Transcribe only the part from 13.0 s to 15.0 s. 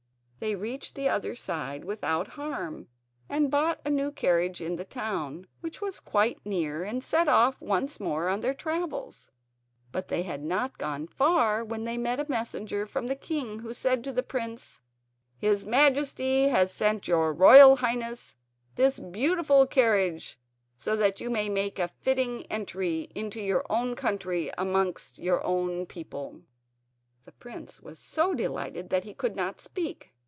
the king who said to the prince: